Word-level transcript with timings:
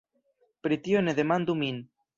pri 0.65 0.81
tio 0.87 1.05
ne 1.07 1.17
demandu 1.21 1.59
min! 1.63 1.83